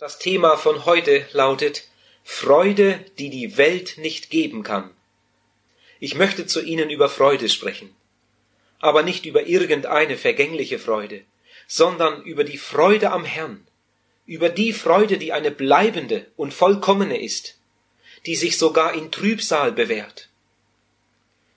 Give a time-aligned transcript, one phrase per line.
[0.00, 1.86] Das Thema von heute lautet
[2.24, 4.88] Freude, die die Welt nicht geben kann.
[5.98, 7.94] Ich möchte zu Ihnen über Freude sprechen,
[8.78, 11.22] aber nicht über irgendeine vergängliche Freude,
[11.66, 13.66] sondern über die Freude am Herrn,
[14.24, 17.58] über die Freude, die eine bleibende und vollkommene ist,
[18.24, 20.30] die sich sogar in Trübsal bewährt.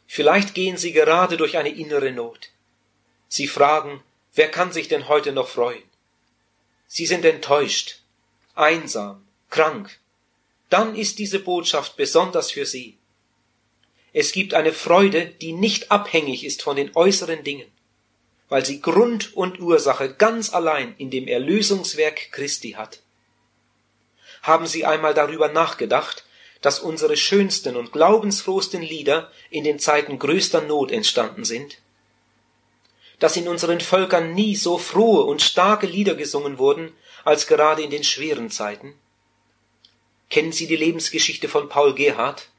[0.06, 2.50] Vielleicht gehen Sie gerade durch eine innere Not.
[3.30, 4.04] Sie fragen,
[4.36, 5.84] wer kann sich denn heute noch freuen?
[6.88, 8.03] Sie sind enttäuscht,
[8.56, 10.00] einsam, krank,
[10.70, 12.98] dann ist diese Botschaft besonders für Sie.
[14.14, 17.68] Es gibt eine Freude, die nicht abhängig ist von den äußeren Dingen,
[18.50, 23.02] weil sie Grund und Ursache ganz allein in dem Erlösungswerk Christi hat.
[24.44, 26.26] Haben Sie einmal darüber nachgedacht,
[26.62, 31.78] dass unsere schönsten und glaubensfrohsten Lieder in den Zeiten größter Not entstanden sind?
[33.20, 36.92] Dass in unseren Völkern nie so frohe und starke Lieder gesungen wurden
[37.24, 38.96] als gerade in den schweren Zeiten?
[40.30, 42.50] Kennen Sie die Lebensgeschichte von Paul Gerhard?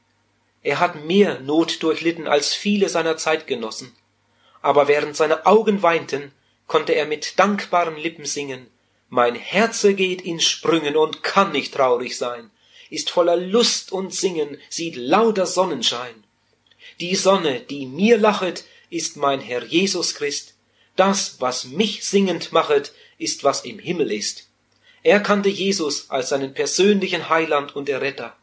[0.63, 3.95] Er hat mehr Not durchlitten als viele seiner Zeitgenossen,
[4.61, 6.31] aber während seine Augen weinten,
[6.67, 8.67] konnte er mit dankbaren Lippen singen
[9.09, 12.49] Mein Herze geht in Sprüngen und kann nicht traurig sein,
[12.89, 16.23] ist voller Lust und Singen, sieht lauter Sonnenschein.
[16.99, 20.53] Die Sonne, die mir lachet, ist mein Herr Jesus Christ,
[20.95, 24.47] das, was mich singend machet, ist, was im Himmel ist.
[25.03, 28.35] Er kannte Jesus als seinen persönlichen Heiland und Erretter.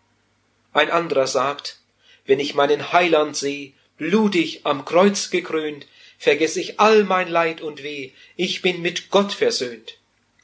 [0.73, 1.79] Ein anderer sagt,
[2.25, 5.87] wenn ich meinen Heiland seh, blutig am Kreuz gekrönt,
[6.19, 9.99] vergess ich all mein Leid und Weh, ich bin mit Gott versöhnt.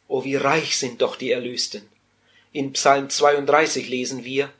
[0.08, 1.88] O wie reich sind doch die Erlösten.
[2.52, 4.52] In Psalm 32 lesen wir,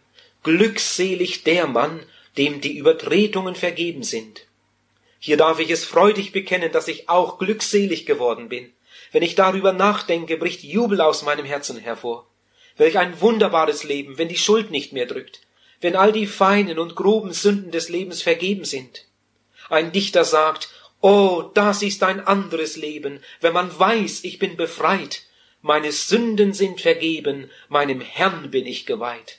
[0.45, 2.00] Glückselig der Mann,
[2.36, 4.47] dem die Übertretungen vergeben sind.
[5.19, 8.72] Hier darf ich es freudig bekennen, dass ich auch glückselig geworden bin.
[9.12, 12.27] Wenn ich darüber nachdenke, bricht Jubel aus meinem Herzen hervor.
[12.77, 15.41] Welch ein wunderbares Leben, wenn die Schuld nicht mehr drückt,
[15.80, 19.06] wenn all die feinen und groben Sünden des Lebens vergeben sind.
[19.69, 20.68] Ein Dichter sagt,
[21.01, 25.23] Oh, das ist ein anderes Leben, wenn man weiß, ich bin befreit,
[25.62, 29.39] meine Sünden sind vergeben, meinem Herrn bin ich geweiht.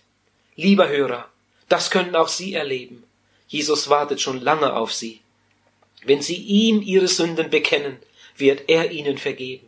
[0.56, 1.30] Lieber Hörer,
[1.68, 3.04] das können auch Sie erleben.
[3.48, 5.22] Jesus wartet schon lange auf Sie.
[6.04, 7.98] Wenn Sie ihm Ihre Sünden bekennen,
[8.40, 9.68] wird er ihnen vergeben.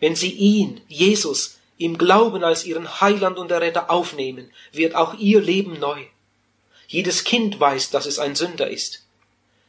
[0.00, 5.40] Wenn sie ihn, Jesus, im Glauben als ihren Heiland und Erretter aufnehmen, wird auch ihr
[5.40, 6.02] Leben neu.
[6.88, 9.04] Jedes Kind weiß, dass es ein Sünder ist.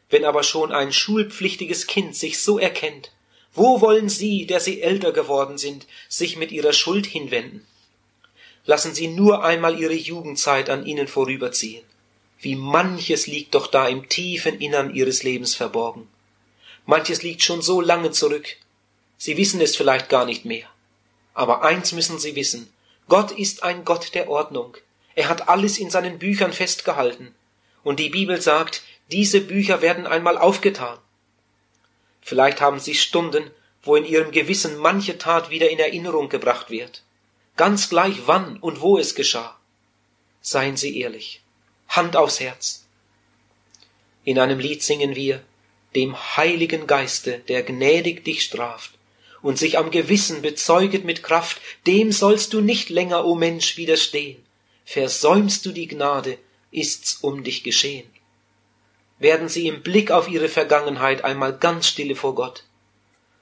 [0.09, 3.11] Wenn aber schon ein schulpflichtiges Kind sich so erkennt,
[3.53, 7.65] wo wollen Sie, der Sie älter geworden sind, sich mit Ihrer Schuld hinwenden?
[8.65, 11.83] Lassen Sie nur einmal Ihre Jugendzeit an Ihnen vorüberziehen.
[12.39, 16.07] Wie manches liegt doch da im tiefen Innern Ihres Lebens verborgen.
[16.85, 18.55] Manches liegt schon so lange zurück.
[19.17, 20.67] Sie wissen es vielleicht gar nicht mehr.
[21.33, 22.71] Aber eins müssen Sie wissen.
[23.07, 24.77] Gott ist ein Gott der Ordnung.
[25.15, 27.33] Er hat alles in seinen Büchern festgehalten.
[27.83, 30.99] Und die Bibel sagt, diese Bücher werden einmal aufgetan.
[32.21, 33.49] Vielleicht haben Sie Stunden,
[33.81, 37.03] wo in Ihrem Gewissen manche Tat wieder in Erinnerung gebracht wird.
[37.55, 39.57] Ganz gleich wann und wo es geschah.
[40.41, 41.41] Seien Sie ehrlich.
[41.87, 42.85] Hand aufs Herz.
[44.23, 45.43] In einem Lied singen wir,
[45.95, 48.91] dem Heiligen Geiste, der gnädig dich straft
[49.41, 54.43] und sich am Gewissen bezeuget mit Kraft, dem sollst du nicht länger, o Mensch, widerstehen.
[54.83, 56.37] Versäumst du die Gnade,
[56.71, 58.09] ist's um dich geschehen.
[59.19, 62.65] Werden sie im Blick auf ihre Vergangenheit einmal ganz stille vor Gott.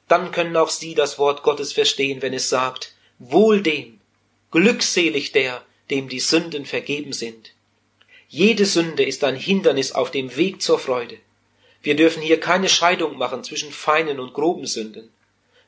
[0.08, 4.00] Dann können auch sie das Wort Gottes verstehen, wenn es sagt, wohl dem,
[4.52, 7.55] glückselig der, dem die Sünden vergeben sind.
[8.38, 11.18] Jede Sünde ist ein Hindernis auf dem Weg zur Freude.
[11.82, 15.10] Wir dürfen hier keine Scheidung machen zwischen feinen und groben Sünden.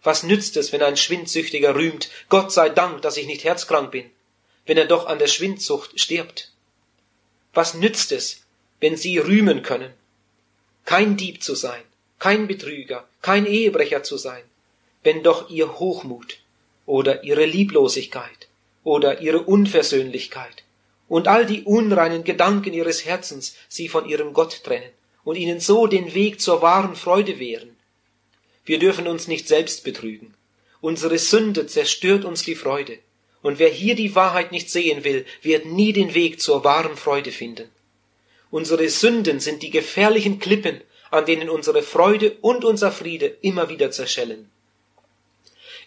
[0.03, 4.11] Was nützt es, wenn ein Schwindsüchtiger rühmt, Gott sei Dank, dass ich nicht herzkrank bin,
[4.65, 6.51] wenn er doch an der Schwindsucht stirbt?
[7.53, 8.41] Was nützt es,
[8.81, 9.93] wenn Sie rühmen können,
[10.83, 11.83] kein Dieb zu sein,
[12.19, 14.43] kein Betrüger, kein Ehebrecher zu sein,
[15.03, 16.39] wenn doch Ihr Hochmut
[16.85, 18.49] oder Ihre Lieblosigkeit
[18.83, 20.65] oder Ihre Unversöhnlichkeit
[21.07, 24.91] und all die unreinen Gedanken Ihres Herzens Sie von Ihrem Gott trennen?
[25.27, 27.75] und ihnen so den Weg zur wahren Freude wehren.
[28.63, 30.33] Wir dürfen uns nicht selbst betrügen.
[30.79, 32.97] Unsere Sünde zerstört uns die Freude,
[33.41, 37.33] und wer hier die Wahrheit nicht sehen will, wird nie den Weg zur wahren Freude
[37.33, 37.69] finden.
[38.51, 40.79] Unsere Sünden sind die gefährlichen Klippen,
[41.11, 44.49] an denen unsere Freude und unser Friede immer wieder zerschellen.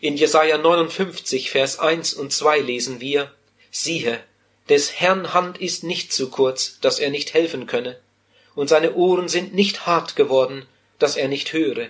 [0.03, 3.33] In Jesaja 59, Vers 1 und 2 lesen wir,
[3.71, 4.23] Siehe,
[4.71, 7.99] des Herrn Hand ist nicht zu kurz, dass er nicht helfen könne,
[8.55, 10.65] und seine Ohren sind nicht hart geworden,
[11.01, 11.89] dass er nicht höre,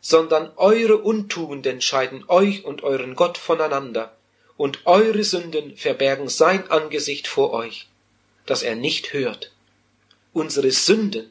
[0.00, 4.16] sondern eure Untugenden scheiden euch und euren Gott voneinander,
[4.56, 7.88] und eure Sünden verbergen sein Angesicht vor euch,
[8.46, 9.52] dass er nicht hört.
[10.32, 11.30] Unsere Sünden,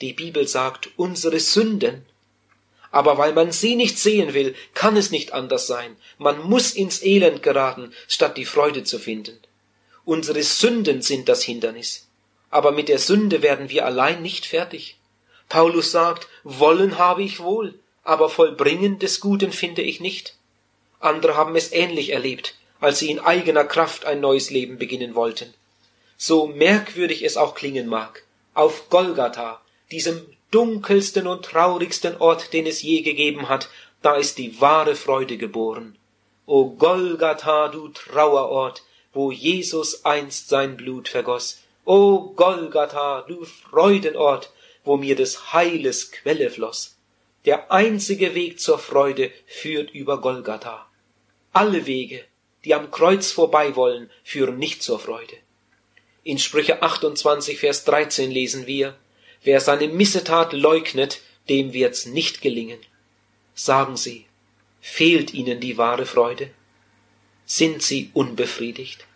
[0.00, 2.06] die Bibel sagt, unsere Sünden,
[2.92, 5.96] aber weil man sie nicht sehen will, kann es nicht anders sein.
[6.16, 9.38] Man muss ins Elend geraten, statt die Freude zu finden.
[10.14, 12.06] Unsere Sünden sind das Hindernis.
[12.48, 14.96] Aber mit der Sünde werden wir allein nicht fertig.
[15.50, 20.34] Paulus sagt, wollen habe ich wohl, aber vollbringen des Guten finde ich nicht.
[20.98, 25.52] Andere haben es ähnlich erlebt, als sie in eigener Kraft ein neues Leben beginnen wollten.
[26.16, 28.24] So merkwürdig es auch klingen mag,
[28.54, 29.60] auf Golgatha,
[29.90, 33.68] diesem dunkelsten und traurigsten Ort, den es je gegeben hat,
[34.00, 35.98] da ist die wahre Freude geboren.
[36.46, 38.82] O Golgatha, du Trauerort,
[39.12, 41.58] wo Jesus einst sein Blut vergoß.
[41.84, 44.52] O Golgatha, du Freudenort,
[44.84, 46.96] wo mir des Heiles Quelle floß.
[47.44, 50.86] Der einzige Weg zur Freude führt über Golgatha.
[51.52, 52.24] Alle Wege,
[52.64, 55.36] die am Kreuz vorbei wollen, führen nicht zur Freude.
[56.24, 58.96] In Sprüche 28, Vers 13 lesen wir,
[59.42, 62.80] Wer seine Missetat leugnet, dem wird's nicht gelingen.
[63.54, 64.26] Sagen Sie,
[64.80, 66.50] fehlt Ihnen die wahre Freude?
[67.50, 69.06] Sind Sie unbefriedigt?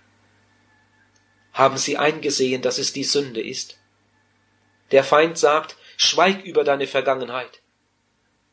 [1.53, 3.77] Haben Sie eingesehen, dass es die Sünde ist?
[4.91, 7.61] Der Feind sagt, schweig über deine Vergangenheit.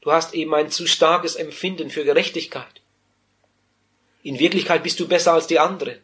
[0.01, 2.81] Du hast eben ein zu starkes Empfinden für Gerechtigkeit.
[4.21, 6.01] In Wirklichkeit bist du besser als die anderen.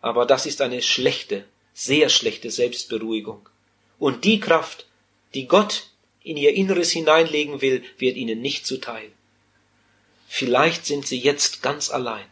[0.00, 1.44] Aber das ist eine schlechte,
[1.74, 3.46] sehr schlechte Selbstberuhigung.
[3.98, 4.86] Und die Kraft,
[5.34, 5.90] die Gott
[6.22, 9.12] in ihr Inneres hineinlegen will, wird ihnen nicht zuteil.
[10.28, 12.24] Vielleicht sind sie jetzt ganz allein.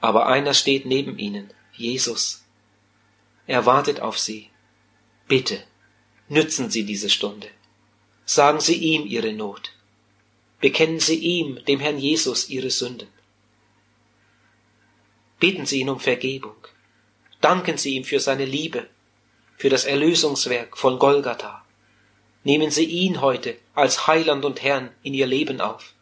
[0.00, 2.44] Aber einer steht neben ihnen, Jesus.
[3.46, 4.50] Er wartet auf sie.
[5.28, 5.62] Bitte,
[6.28, 7.48] nützen Sie diese Stunde.
[8.24, 9.72] Sagen Sie ihm Ihre Not.
[10.60, 13.08] Bekennen Sie ihm, dem Herrn Jesus, Ihre Sünden.
[15.38, 16.56] Bitten Sie ihn um Vergebung.
[17.40, 18.88] Danken Sie ihm für seine Liebe,
[19.56, 21.64] für das Erlösungswerk von Golgatha.
[22.42, 25.94] Nehmen Sie ihn heute als Heiland und Herrn in Ihr Leben auf.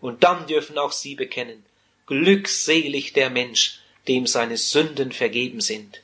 [0.00, 1.64] Und dann dürfen auch Sie bekennen,
[2.06, 6.02] glückselig der Mensch, dem seine Sünden vergeben sind.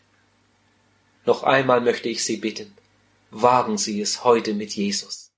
[1.25, 2.76] Noch einmal möchte ich Sie bitten,
[3.31, 5.31] wagen Sie es heute mit Jesus.